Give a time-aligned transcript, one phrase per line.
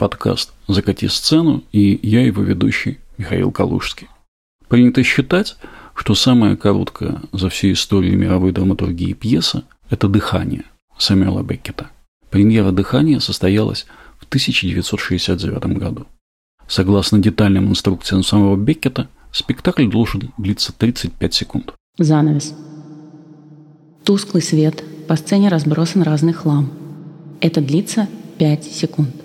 [0.00, 4.08] Подкаст «Закати сцену» и я его ведущий Михаил Калужский.
[4.66, 5.58] Принято считать,
[5.94, 10.64] что самая короткая за всю историю мировой драматургии пьеса– это «Дыхание»
[10.96, 11.90] Сэмюэла Беккета.
[12.30, 13.84] Премьера «Дыхания» состоялась
[14.18, 16.06] в 1969 году.
[16.66, 21.74] Согласно детальным инструкциям самого Беккета, спектакль должен длиться 35 секунд.
[21.98, 22.54] Занавес.
[24.06, 26.70] Тусклый свет, по сцене разбросан разный хлам.
[27.42, 28.08] Это длится
[28.38, 29.19] 5 секунд.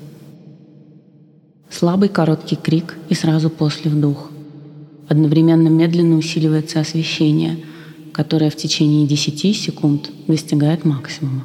[1.77, 4.31] Слабый короткий крик и сразу после вдох.
[5.09, 7.57] Одновременно медленно усиливается освещение,
[8.13, 11.43] которое в течение 10 секунд достигает максимума.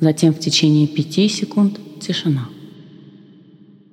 [0.00, 2.48] Затем в течение 5 секунд тишина.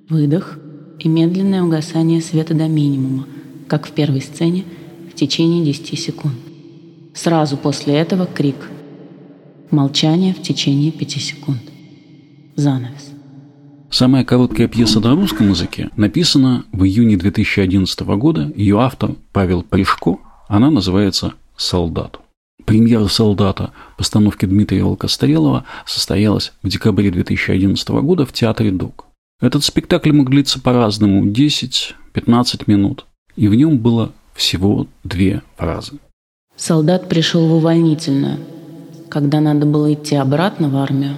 [0.08, 0.58] Выдох
[0.98, 3.28] и медленное угасание света до минимума,
[3.68, 4.64] как в первой сцене,
[5.12, 6.34] в течение 10 секунд.
[7.14, 8.68] Сразу после этого крик.
[9.70, 11.62] Молчание в течение 5 секунд.
[12.56, 13.12] Занавес.
[13.92, 18.50] Самая короткая пьеса на русском языке написана в июне 2011 года.
[18.56, 20.16] Ее автор Павел Пришко.
[20.48, 22.18] Она называется «Солдат».
[22.64, 29.04] Премьера «Солдата» постановки Дмитрия Волкострелова состоялась в декабре 2011 года в Театре ДОК.
[29.42, 31.92] Этот спектакль мог длиться по-разному– 10-15
[32.68, 33.04] минут.
[33.36, 35.98] И в нем было всего две фразы.
[36.56, 38.38] Солдат пришел в увольнительную.
[39.10, 41.16] Когда надо было идти обратно в армию,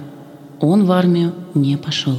[0.59, 2.17] он в армию не пошел.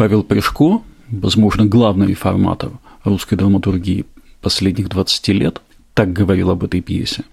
[0.00, 2.70] Павел Пришко, возможно, главный реформатор
[3.04, 4.06] русской драматургии
[4.40, 5.60] последних 20 лет,
[5.92, 7.24] так говорил об этой пьесе.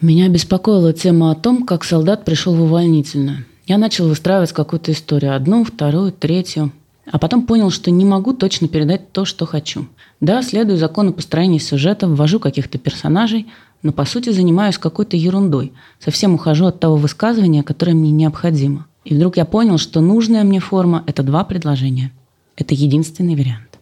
[0.00, 3.44] Меня беспокоила тема о том, как солдат пришел в увольнительную.
[3.66, 6.72] Я начал выстраивать какую-то историю, одну, вторую, третью.
[7.04, 9.86] А потом понял, что не могу точно передать то, что хочу.
[10.18, 13.46] Да, следую закону построения сюжета, ввожу каких-то персонажей,
[13.82, 15.74] но по сути занимаюсь какой-то ерундой.
[16.02, 18.86] Совсем ухожу от того высказывания, которое мне необходимо.
[19.06, 22.10] И вдруг я понял, что нужная мне форма– это два предложения.
[22.56, 23.78] Это единственный вариант.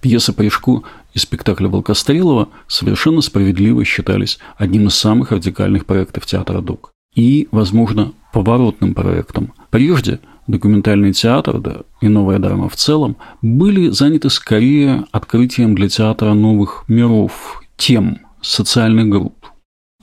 [0.00, 6.92] Пьеса «Прыжку» и спектакль Волкострелова совершенно справедливо считались одним из самых радикальных проектов театра ДОК.
[7.14, 9.52] И, возможно, поворотным проектом.
[9.68, 16.32] Прежде документальный театр, да и новая драма в целом, были заняты скорее открытием для театра
[16.32, 19.34] новых миров, тем, социальных групп.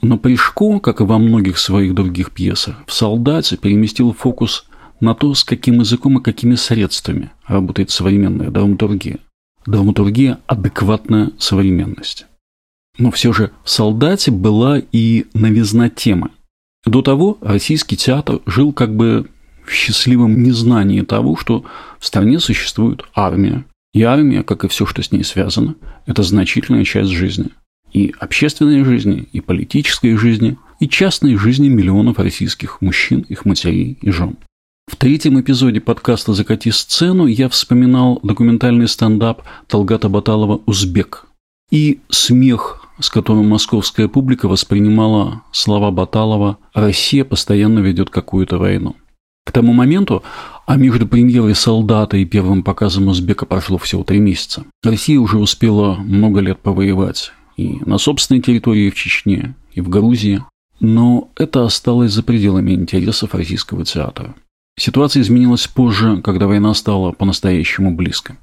[0.06, 4.66] Но Пришко, как и во многих своих других пьесах, в «Солдате» переместил фокус
[5.00, 9.18] на то, с каким языком и какими средствами работает современная драматургия.
[9.66, 12.26] Драматургия адекватная современности.
[12.98, 16.30] Но все же в «Солдате» была и новизна темы.
[16.84, 19.28] До того российский театр жил как бы
[19.64, 21.64] в счастливом незнании того, что
[21.98, 23.64] в стране существует армия.
[23.92, 25.74] И армия, как и все, что с ней связано,
[26.06, 27.48] это значительная часть жизни–
[27.96, 34.10] и общественной жизни, и политической жизни, и частной жизни миллионов российских мужчин, их матерей и
[34.10, 34.36] жен.
[34.86, 41.24] В третьем эпизоде подкаста «Закати сцену» я вспоминал документальный стендап Талгата Баталова «Узбек»
[41.70, 48.96] и смех, с которым московская публика воспринимала слова Баталова «Россия постоянно ведет какую-то войну».
[49.46, 50.22] К тому моменту,
[50.66, 55.94] а между премьерой «Солдата» и первым показом «Узбека» прошло всего три месяца, Россия уже успела
[55.94, 60.44] много лет повоевать и на собственной территории в Чечне, и в Грузии.
[60.80, 64.34] Но это осталось за пределами интересов российского театра.
[64.78, 68.36] Ситуация изменилась позже, когда война стала по-настоящему близко.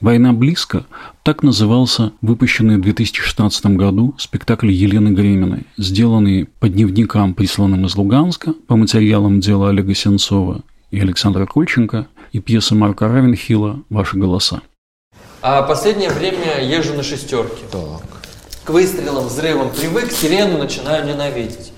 [0.00, 0.86] «Война близко»–
[1.24, 8.54] так назывался выпущенный в 2016 году спектакль Елены Греминой, сделанный по дневникам, присланным из Луганска,
[8.66, 14.62] по материалам дела Олега Сенцова и Александра Кольченко и пьеса Марка Равенхилла «Ваши голоса».
[15.42, 17.64] А последнее время езжу на шестерке.
[17.70, 18.19] Так
[18.64, 21.72] к выстрелам, взрывам привык, сирену начинаю ненавидеть.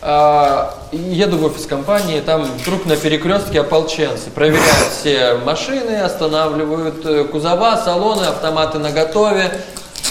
[0.00, 7.24] А, еду в офис компании, там вдруг на перекрестке ополченцы проверяют все машины, останавливают э,
[7.24, 9.60] кузова, салоны, автоматы на готове.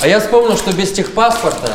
[0.01, 1.71] А я вспомнил, что без техпаспорта,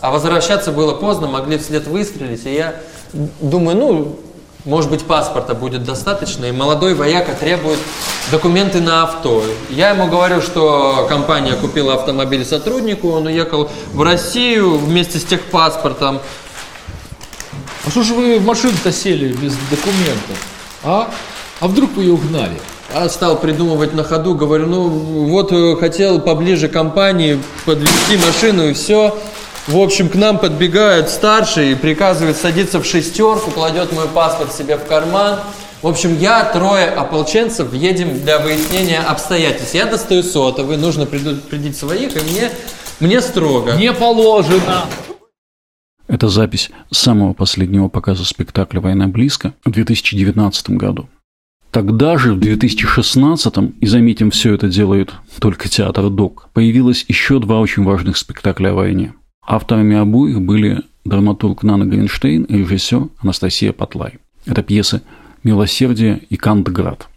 [0.00, 2.76] а возвращаться было поздно, могли вслед выстрелить, и я
[3.12, 4.20] думаю, ну,
[4.66, 7.78] может быть, паспорта будет достаточно, и молодой вояка требует
[8.30, 9.42] документы на авто.
[9.70, 16.20] Я ему говорю, что компания купила автомобиль сотруднику, он уехал в Россию вместе с техпаспортом.
[17.86, 20.36] А что же вы в машину-то сели без документов?
[20.82, 21.08] А?
[21.60, 22.60] А вдруг вы ее угнали?
[22.92, 28.68] А стал придумывать на ходу, говорю, ну вот э, хотел поближе к компании подвести машину
[28.68, 29.16] и все.
[29.66, 34.76] В общем, к нам подбегает старший и приказывает садиться в шестерку, кладет мой паспорт себе
[34.76, 35.40] в карман.
[35.82, 39.74] В общем, я, трое ополченцев, едем для выяснения обстоятельств.
[39.74, 42.50] Я достаю сотовый, нужно предупредить своих, и мне,
[43.00, 43.72] мне строго.
[43.72, 44.86] Не положено.
[46.06, 51.08] Это запись самого последнего показа спектакля «Война близко» в 2019 году.
[51.72, 57.58] Тогда же, в 2016-м, и заметим, все это делает только театр ДОК, появилось еще два
[57.58, 59.12] очень важных спектакля о войне.
[59.46, 64.18] Авторами обоих были драматург Нана Гринштейн и режиссер Анастасия Патлай.
[64.44, 65.02] Это пьесы
[65.44, 67.08] «Милосердие» и «Кантград».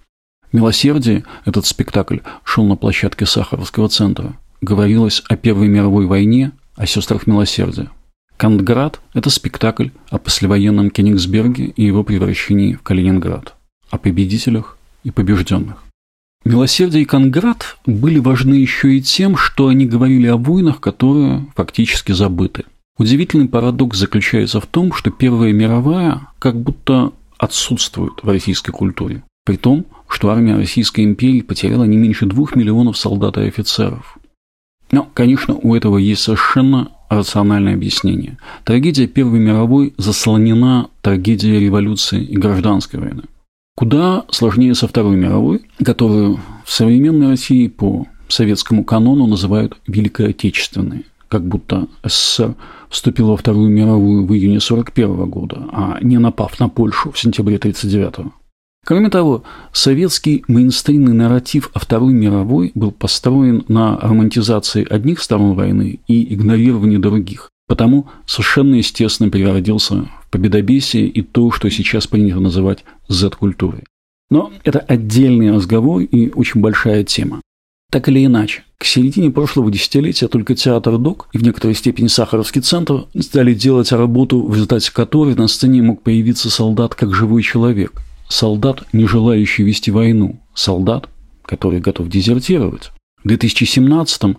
[0.51, 4.37] «Милосердие» этот спектакль шел на площадке Сахаровского центра.
[4.61, 7.89] Говорилось о Первой мировой войне, о сестрах милосердия.
[8.37, 13.55] «Кантград»– это спектакль о послевоенном Кенигсберге и его превращении в Калининград,
[13.89, 15.83] о победителях и побежденных.
[16.45, 22.11] Милосердие и Конград были важны еще и тем, что они говорили о войнах, которые фактически
[22.11, 22.63] забыты.
[22.97, 29.23] Удивительный парадокс заключается в том, что Первая мировая как будто отсутствует в российской культуре.
[29.45, 34.17] При том, что армия Российской империи потеряла не меньше двух миллионов солдат и офицеров.
[34.91, 38.37] Но, конечно, у этого есть совершенно рациональное объяснение.
[38.63, 43.23] Трагедия Первой мировой заслонена трагедией революции и гражданской войны.
[43.79, 51.05] Куда сложнее со Второй мировой, которую в современной России по советскому канону называют Великой Отечественной,
[51.29, 52.55] как будто СССР
[52.89, 57.55] вступила во Вторую мировую в июне 1941 года, а не напав на Польшу в сентябре
[57.55, 58.33] 1939
[58.85, 66.01] Кроме того, советский мейнстримный нарратив о Второй мировой был построен на романтизации одних сторон войны
[66.05, 67.49] и игнорировании других.
[67.69, 73.83] Потому совершенно естественно переродился в победобесие и то, что сейчас принято называть Z-культурой.
[74.31, 77.41] Но это отдельный разговор и очень большая тема.
[77.91, 82.61] Так или иначе, к середине прошлого десятилетия только театр ДОК и в некоторой степени Сахаровский
[82.61, 88.01] центр стали делать работу, в результате которой на сцене мог появиться солдат как живой человек,
[88.27, 91.07] солдат, не желающий вести войну, солдат,
[91.45, 92.91] который готов дезертировать.
[93.23, 94.37] В 2017-м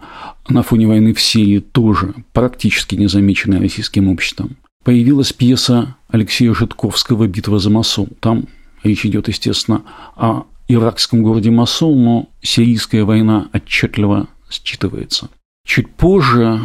[0.48, 7.58] на фоне войны в Сирии тоже практически незамеченная российским обществом появилась пьеса Алексея Житковского «Битва
[7.58, 8.08] за Масул».
[8.20, 8.46] Там
[8.82, 9.82] речь идет, естественно,
[10.16, 15.28] о иракском городе Масул, но сирийская война отчетливо считывается.
[15.66, 16.60] Чуть позже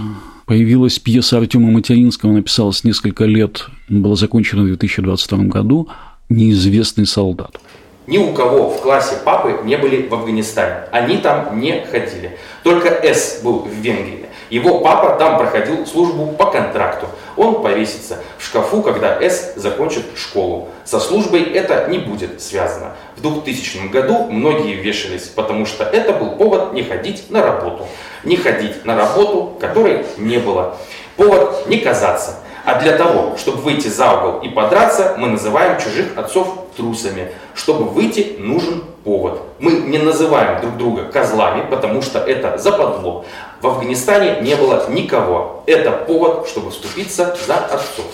[0.45, 5.89] появилась пьеса Артема Материнского, написалась несколько лет, была закончена в 2022 году
[6.29, 7.59] неизвестный солдат.
[8.07, 10.83] Ни у кого в классе папы не были в Афганистане.
[10.91, 12.37] Они там не ходили.
[12.63, 14.27] Только С был в Венгрии.
[14.51, 17.07] Его папа там проходил службу по контракту.
[17.35, 20.69] Он повесится в шкафу, когда С закончит школу.
[20.83, 22.95] Со службой это не будет связано.
[23.17, 27.87] В 2000 году многие вешались, потому что это был повод не ходить на работу.
[28.23, 30.77] Не ходить на работу, которой не было.
[31.17, 32.35] Повод не казаться.
[32.65, 37.31] А для того, чтобы выйти за угол и подраться, мы называем чужих отцов трусами.
[37.53, 39.41] Чтобы выйти, нужен повод.
[39.59, 43.25] Мы не называем друг друга козлами, потому что это западло.
[43.61, 45.63] В Афганистане не было никого.
[45.65, 48.11] Это повод, чтобы вступиться за отцов.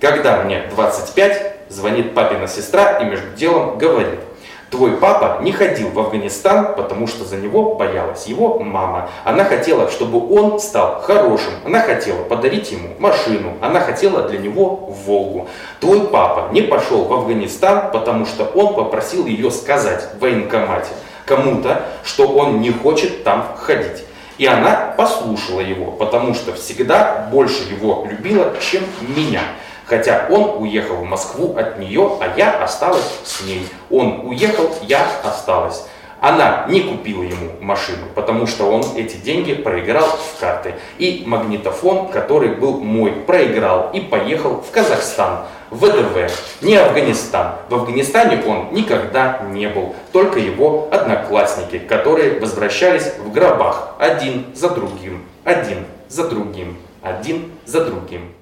[0.00, 4.20] Когда мне 25, звонит папина сестра и между делом говорит–
[4.74, 9.08] Твой папа не ходил в Афганистан, потому что за него боялась его мама.
[9.22, 11.52] Она хотела, чтобы он стал хорошим.
[11.64, 13.52] Она хотела подарить ему машину.
[13.60, 15.46] Она хотела для него Волгу.
[15.78, 20.90] Твой папа не пошел в Афганистан, потому что он попросил ее сказать в военкомате
[21.24, 24.02] кому-то, что он не хочет там ходить.
[24.38, 28.82] И она послушала его, потому что всегда больше его любила, чем
[29.16, 29.42] меня.
[29.86, 33.68] Хотя он уехал в Москву от нее, а я осталась с ней.
[33.90, 35.84] Он уехал, я осталась.
[36.20, 40.74] Она не купила ему машину, потому что он эти деньги проиграл в карты.
[40.96, 47.56] И магнитофон, который был мой, проиграл и поехал в Казахстан, в ВДВ, не Афганистан.
[47.68, 54.70] В Афганистане он никогда не был, только его одноклассники, которые возвращались в гробах один за
[54.70, 58.32] другим, один за другим, один за другим.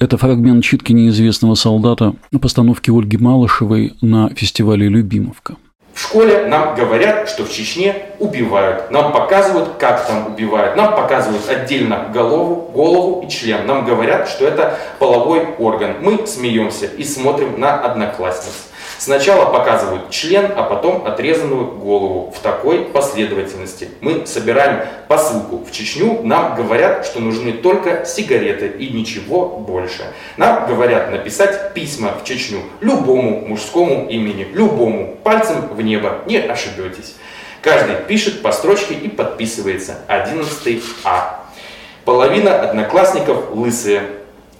[0.00, 5.56] Это фрагмент читки неизвестного солдата на постановке Ольги Малышевой на фестивале «Любимовка».
[5.92, 8.90] В школе нам говорят, что в Чечне убивают.
[8.90, 10.74] Нам показывают, как там убивают.
[10.74, 13.66] Нам показывают отдельно голову, голову и член.
[13.66, 15.96] Нам говорят, что это половой орган.
[16.00, 18.69] Мы смеемся и смотрим на одноклассниц.
[19.00, 23.88] Сначала показывают член, а потом отрезанную голову в такой последовательности.
[24.02, 30.02] Мы собираем посылку в Чечню, нам говорят, что нужны только сигареты и ничего больше.
[30.36, 37.16] Нам говорят написать письма в Чечню любому мужскому имени, любому, пальцем в небо, не ошибетесь.
[37.62, 39.96] Каждый пишет по строчке и подписывается.
[40.08, 41.46] 11 А.
[42.04, 44.02] Половина одноклассников лысые.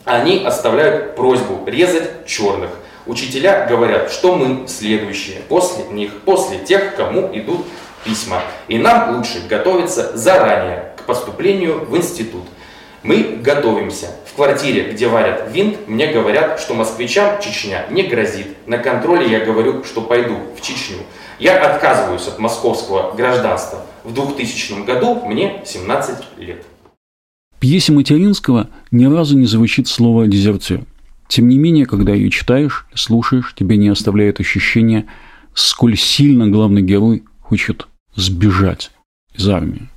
[0.07, 2.71] Они оставляют просьбу резать черных.
[3.07, 7.67] Учителя говорят, что мы следующие после них, после тех, кому идут
[8.05, 8.43] письма.
[8.69, 12.45] И нам лучше готовиться заранее к поступлению в институт.
[13.03, 14.09] Мы готовимся.
[14.31, 18.49] В квартире, где варят винт, мне говорят, что москвичам Чечня не грозит.
[18.67, 20.99] На контроле я говорю, что пойду в Чечню.
[21.39, 23.87] Я отказываюсь от московского гражданства.
[24.05, 26.65] В 2000 году мне 17 лет.
[27.57, 30.83] В пьесе Материнского ни разу не звучит слово «дезертир».
[31.31, 35.07] Тем не менее, когда ее читаешь, слушаешь, тебе не оставляет ощущение,
[35.55, 38.91] сколь сильно главный герой хочет сбежать
[39.33, 39.89] из армии.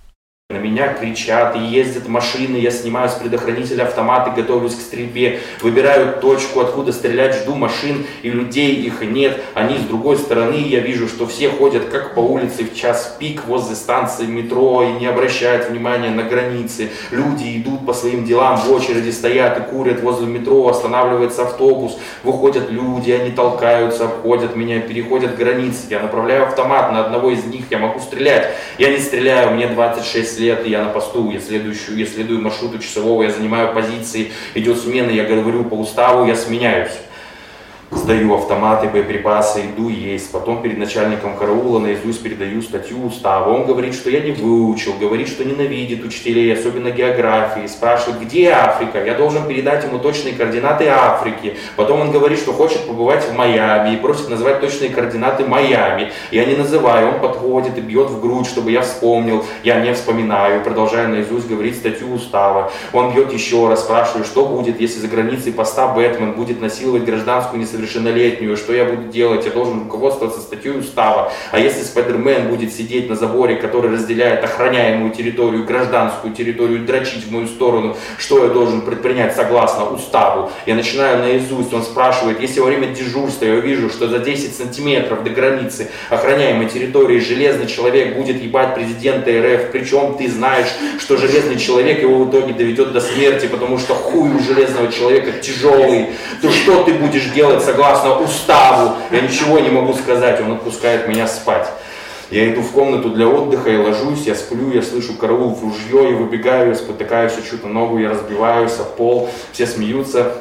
[0.54, 6.20] На меня кричат, и ездят машины, я снимаю с предохранителя автоматы, готовлюсь к стрельбе, выбираю
[6.22, 9.42] точку, откуда стрелять, жду машин, и людей их нет.
[9.56, 13.46] Они с другой стороны, я вижу, что все ходят как по улице в час пик
[13.48, 16.90] возле станции метро и не обращают внимания на границы.
[17.10, 22.70] Люди идут по своим делам, в очереди стоят и курят возле метро, останавливается автобус, выходят
[22.70, 25.88] люди, они толкаются, обходят меня, переходят границы.
[25.90, 28.50] Я направляю автомат на одного из них, я могу стрелять.
[28.78, 32.80] Я не стреляю, мне 26 6 лет, я на посту, я, следующую, я следую маршруту
[32.80, 36.92] часового, я занимаю позиции, идет смена, я говорю по уставу, я сменяюсь
[37.96, 40.32] сдаю автоматы, боеприпасы, иду есть.
[40.32, 43.50] Потом перед начальником караула наизусть передаю статью устава.
[43.52, 47.68] Он говорит, что я не выучил, говорит, что ненавидит учителей, особенно географии.
[47.68, 49.04] Спрашивает, где Африка?
[49.04, 51.58] Я должен передать ему точные координаты Африки.
[51.76, 56.12] Потом он говорит, что хочет побывать в Майами и просит назвать точные координаты Майами.
[56.32, 59.46] Я не называю, он подходит и бьет в грудь, чтобы я вспомнил.
[59.64, 62.72] Я не вспоминаю, продолжаю наизусть говорить статью устава.
[62.92, 67.62] Он бьет еще раз, спрашиваю, что будет, если за границей поста Бэтмен будет насиловать гражданскую
[67.62, 71.32] несовершеннолетнюю несовершеннолетнюю, что я буду делать, я должен руководствоваться статьей устава.
[71.52, 77.32] А если Спайдермен будет сидеть на заборе, который разделяет охраняемую территорию, гражданскую территорию, дрочить в
[77.32, 80.52] мою сторону, что я должен предпринять согласно уставу?
[80.66, 85.24] Я начинаю наизусть, он спрашивает, если во время дежурства я увижу, что за 10 сантиметров
[85.24, 90.68] до границы охраняемой территории железный человек будет ебать президента РФ, причем ты знаешь,
[91.00, 95.32] что железный человек его в итоге доведет до смерти, потому что хуй у железного человека
[95.42, 96.10] тяжелый,
[96.42, 98.96] то что ты будешь делать согласно уставу.
[99.12, 101.68] Я ничего не могу сказать, он отпускает меня спать.
[102.30, 106.12] Я иду в комнату для отдыха, я ложусь, я сплю, я слышу караул в ружье,
[106.12, 110.32] я выбегаю, я спотыкаюсь, что-то ногу, я разбиваюсь о пол, все смеются.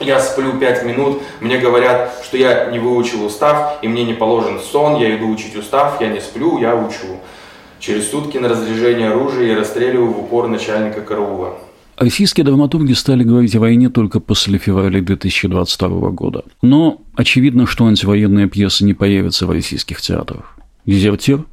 [0.00, 4.60] Я сплю пять минут, мне говорят, что я не выучил устав, и мне не положен
[4.60, 7.18] сон, я иду учить устав, я не сплю, я учу.
[7.80, 11.58] Через сутки на разряжение оружия я расстреливаю в упор начальника караула.
[11.98, 16.44] Российские драматурги стали говорить о войне только после февраля 2022 года.
[16.62, 20.56] Но очевидно, что антивоенные пьесы не появятся в российских театрах.
[20.86, 21.44] Дезертир,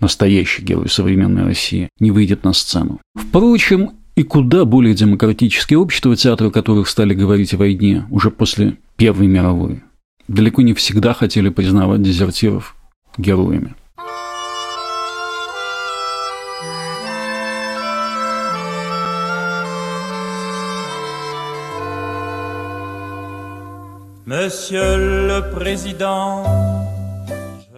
[0.00, 3.00] настоящий герой современной России, не выйдет на сцену.
[3.14, 9.28] Впрочем, и куда более демократические общества, театры которых стали говорить о войне уже после Первой
[9.28, 9.84] мировой,
[10.26, 12.74] далеко не всегда хотели признавать дезертиров
[13.16, 13.76] героями.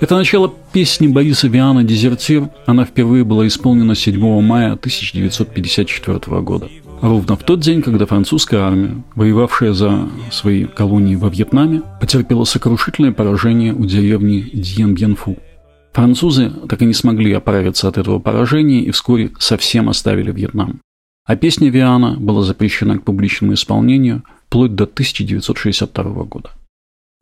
[0.01, 2.49] Это начало песни Бориса Виана «Дезертир».
[2.65, 6.69] Она впервые была исполнена 7 мая 1954 года.
[7.03, 13.11] Ровно в тот день, когда французская армия, воевавшая за свои колонии во Вьетнаме, потерпела сокрушительное
[13.11, 15.37] поражение у деревни Дьен-Бьенфу.
[15.93, 20.81] Французы так и не смогли оправиться от этого поражения и вскоре совсем оставили Вьетнам.
[21.27, 24.23] А песня Виана была запрещена к публичному исполнению
[24.55, 26.53] вплоть до 1962 года.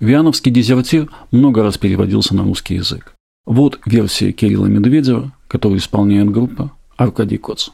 [0.00, 3.14] Виановский дезертир много раз переводился на русский язык.
[3.46, 7.70] Вот версия Кирилла Медведева, которую исполняет группа Аркадий Коц.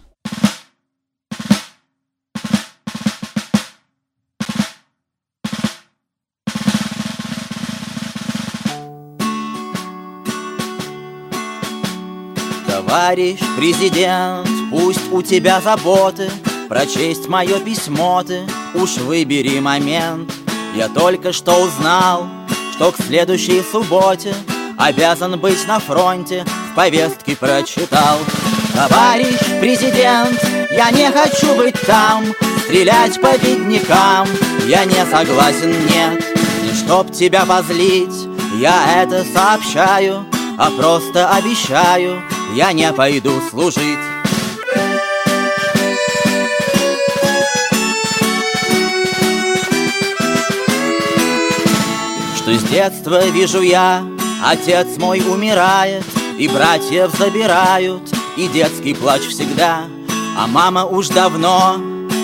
[12.65, 16.31] Товарищ президент, пусть у тебя заботы
[16.69, 18.43] Прочесть мое письмо ты,
[18.75, 20.32] уж выбери момент.
[20.76, 22.28] Я только что узнал,
[22.72, 24.34] что к следующей субботе
[24.78, 28.18] Обязан быть на фронте, в повестке прочитал.
[28.75, 32.25] Товарищ президент, я не хочу быть там
[32.64, 34.28] Стрелять по беднякам,
[34.68, 36.25] я не согласен, нет
[36.62, 38.28] Не чтоб тебя позлить,
[38.60, 40.25] я это сообщаю
[40.56, 42.22] А просто обещаю
[42.54, 43.98] я не пойду служить.
[52.50, 54.02] С детства вижу я,
[54.43, 56.05] отец мой умирает,
[56.38, 58.02] И братьев забирают,
[58.37, 59.83] и детский плач всегда,
[60.37, 61.76] А мама уж давно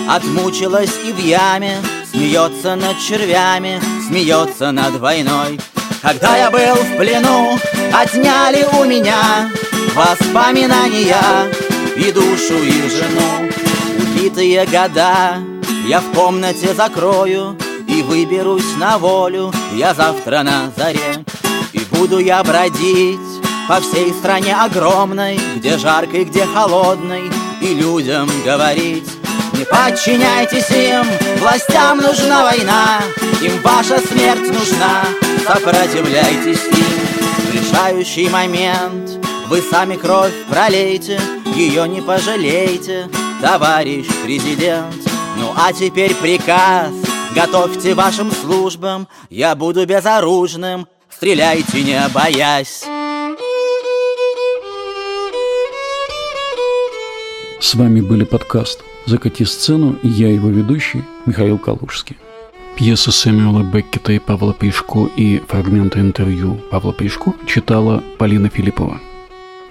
[0.09, 1.77] отмучилась и в яме,
[2.11, 5.59] Смеется над червями, смеется над войной.
[6.01, 7.57] Когда я был в плену,
[7.93, 9.49] отняли у меня
[9.93, 11.51] Воспоминания
[11.95, 13.51] и душу, и жену.
[13.99, 15.37] Отбитые года
[15.87, 17.55] я в комнате закрою
[18.05, 21.23] выберусь на волю я завтра на заре.
[21.73, 23.19] И буду я бродить
[23.67, 27.23] по всей стране огромной Где жаркой, где холодной
[27.61, 29.09] И людям говорить
[29.53, 31.05] Не подчиняйтесь им,
[31.39, 33.01] властям нужна война
[33.41, 35.03] Им ваша смерть нужна,
[35.45, 41.19] сопротивляйтесь им В решающий момент вы сами кровь пролейте
[41.55, 43.09] Ее не пожалейте,
[43.41, 44.95] товарищ президент.
[45.37, 46.91] Ну а теперь приказ
[47.35, 52.85] Готовьте вашим службам Я буду безоружным Стреляйте, не боясь
[57.59, 62.17] С вами были подкаст «Закати сцену» и я, его ведущий, Михаил Калужский.
[62.77, 69.01] Пьесы Сэмюэла Беккета и Павла Пришко и фрагменты интервью Павла Пришко читала Полина Филиппова.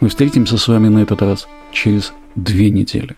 [0.00, 3.16] Мы встретимся с вами на этот раз через две недели.